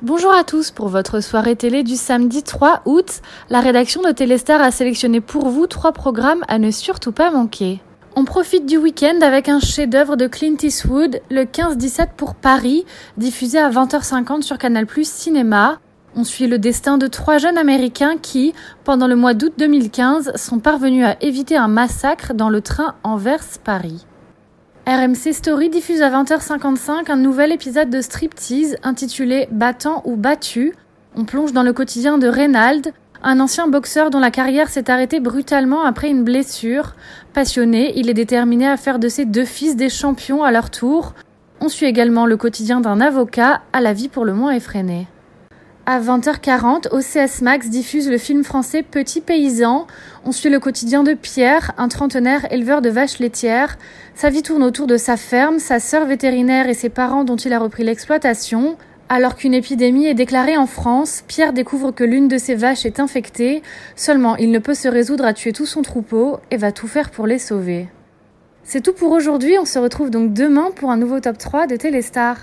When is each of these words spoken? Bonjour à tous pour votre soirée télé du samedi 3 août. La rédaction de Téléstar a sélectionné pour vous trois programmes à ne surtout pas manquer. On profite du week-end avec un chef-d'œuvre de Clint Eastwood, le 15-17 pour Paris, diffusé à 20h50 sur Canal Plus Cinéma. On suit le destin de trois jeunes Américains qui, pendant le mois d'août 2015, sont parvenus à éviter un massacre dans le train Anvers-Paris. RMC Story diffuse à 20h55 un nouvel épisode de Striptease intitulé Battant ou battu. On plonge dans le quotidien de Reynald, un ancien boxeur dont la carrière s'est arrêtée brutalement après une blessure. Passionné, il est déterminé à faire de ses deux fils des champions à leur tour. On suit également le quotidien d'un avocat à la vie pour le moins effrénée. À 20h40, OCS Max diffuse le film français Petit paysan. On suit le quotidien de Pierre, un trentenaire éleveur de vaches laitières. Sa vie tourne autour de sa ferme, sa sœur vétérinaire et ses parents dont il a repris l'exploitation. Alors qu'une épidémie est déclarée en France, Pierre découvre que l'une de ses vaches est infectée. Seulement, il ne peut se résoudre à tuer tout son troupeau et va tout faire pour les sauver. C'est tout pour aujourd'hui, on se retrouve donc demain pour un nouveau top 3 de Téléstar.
Bonjour 0.00 0.32
à 0.32 0.44
tous 0.44 0.70
pour 0.70 0.86
votre 0.86 1.18
soirée 1.18 1.56
télé 1.56 1.82
du 1.82 1.96
samedi 1.96 2.44
3 2.44 2.82
août. 2.84 3.20
La 3.50 3.60
rédaction 3.60 4.00
de 4.00 4.12
Téléstar 4.12 4.62
a 4.62 4.70
sélectionné 4.70 5.20
pour 5.20 5.48
vous 5.48 5.66
trois 5.66 5.90
programmes 5.90 6.44
à 6.46 6.60
ne 6.60 6.70
surtout 6.70 7.10
pas 7.10 7.32
manquer. 7.32 7.80
On 8.14 8.24
profite 8.24 8.64
du 8.64 8.76
week-end 8.76 9.18
avec 9.22 9.48
un 9.48 9.58
chef-d'œuvre 9.58 10.14
de 10.14 10.28
Clint 10.28 10.54
Eastwood, 10.62 11.20
le 11.32 11.42
15-17 11.42 12.10
pour 12.16 12.36
Paris, 12.36 12.84
diffusé 13.16 13.58
à 13.58 13.70
20h50 13.70 14.42
sur 14.42 14.56
Canal 14.56 14.86
Plus 14.86 15.10
Cinéma. 15.10 15.80
On 16.14 16.22
suit 16.22 16.46
le 16.46 16.60
destin 16.60 16.96
de 16.96 17.08
trois 17.08 17.38
jeunes 17.38 17.58
Américains 17.58 18.18
qui, 18.22 18.54
pendant 18.84 19.08
le 19.08 19.16
mois 19.16 19.34
d'août 19.34 19.54
2015, 19.58 20.30
sont 20.36 20.60
parvenus 20.60 21.06
à 21.06 21.16
éviter 21.20 21.56
un 21.56 21.68
massacre 21.68 22.34
dans 22.34 22.50
le 22.50 22.60
train 22.60 22.94
Anvers-Paris. 23.02 24.06
RMC 24.88 25.34
Story 25.34 25.68
diffuse 25.68 26.00
à 26.00 26.08
20h55 26.08 27.10
un 27.10 27.16
nouvel 27.16 27.52
épisode 27.52 27.90
de 27.90 28.00
Striptease 28.00 28.78
intitulé 28.82 29.46
Battant 29.50 30.00
ou 30.06 30.16
battu. 30.16 30.72
On 31.14 31.26
plonge 31.26 31.52
dans 31.52 31.62
le 31.62 31.74
quotidien 31.74 32.16
de 32.16 32.26
Reynald, 32.26 32.94
un 33.22 33.38
ancien 33.38 33.68
boxeur 33.68 34.08
dont 34.08 34.18
la 34.18 34.30
carrière 34.30 34.70
s'est 34.70 34.90
arrêtée 34.90 35.20
brutalement 35.20 35.84
après 35.84 36.08
une 36.08 36.24
blessure. 36.24 36.94
Passionné, 37.34 37.92
il 37.98 38.08
est 38.08 38.14
déterminé 38.14 38.66
à 38.66 38.78
faire 38.78 38.98
de 38.98 39.10
ses 39.10 39.26
deux 39.26 39.44
fils 39.44 39.76
des 39.76 39.90
champions 39.90 40.42
à 40.42 40.50
leur 40.50 40.70
tour. 40.70 41.12
On 41.60 41.68
suit 41.68 41.84
également 41.84 42.24
le 42.24 42.38
quotidien 42.38 42.80
d'un 42.80 43.02
avocat 43.02 43.60
à 43.74 43.82
la 43.82 43.92
vie 43.92 44.08
pour 44.08 44.24
le 44.24 44.32
moins 44.32 44.52
effrénée. 44.52 45.06
À 45.90 46.00
20h40, 46.00 46.88
OCS 46.92 47.40
Max 47.40 47.70
diffuse 47.70 48.10
le 48.10 48.18
film 48.18 48.44
français 48.44 48.82
Petit 48.82 49.22
paysan. 49.22 49.86
On 50.26 50.32
suit 50.32 50.50
le 50.50 50.60
quotidien 50.60 51.02
de 51.02 51.14
Pierre, 51.14 51.72
un 51.78 51.88
trentenaire 51.88 52.46
éleveur 52.52 52.82
de 52.82 52.90
vaches 52.90 53.20
laitières. 53.20 53.78
Sa 54.14 54.28
vie 54.28 54.42
tourne 54.42 54.62
autour 54.62 54.86
de 54.86 54.98
sa 54.98 55.16
ferme, 55.16 55.58
sa 55.58 55.80
sœur 55.80 56.04
vétérinaire 56.04 56.68
et 56.68 56.74
ses 56.74 56.90
parents 56.90 57.24
dont 57.24 57.36
il 57.36 57.54
a 57.54 57.58
repris 57.58 57.84
l'exploitation. 57.84 58.76
Alors 59.08 59.34
qu'une 59.34 59.54
épidémie 59.54 60.04
est 60.04 60.12
déclarée 60.12 60.58
en 60.58 60.66
France, 60.66 61.24
Pierre 61.26 61.54
découvre 61.54 61.90
que 61.90 62.04
l'une 62.04 62.28
de 62.28 62.36
ses 62.36 62.54
vaches 62.54 62.84
est 62.84 63.00
infectée. 63.00 63.62
Seulement, 63.96 64.36
il 64.36 64.50
ne 64.50 64.58
peut 64.58 64.74
se 64.74 64.88
résoudre 64.88 65.24
à 65.24 65.32
tuer 65.32 65.54
tout 65.54 65.64
son 65.64 65.80
troupeau 65.80 66.38
et 66.50 66.58
va 66.58 66.70
tout 66.70 66.86
faire 66.86 67.08
pour 67.08 67.26
les 67.26 67.38
sauver. 67.38 67.88
C'est 68.62 68.82
tout 68.82 68.92
pour 68.92 69.12
aujourd'hui, 69.12 69.56
on 69.58 69.64
se 69.64 69.78
retrouve 69.78 70.10
donc 70.10 70.34
demain 70.34 70.70
pour 70.76 70.90
un 70.90 70.98
nouveau 70.98 71.20
top 71.20 71.38
3 71.38 71.66
de 71.66 71.76
Téléstar. 71.76 72.36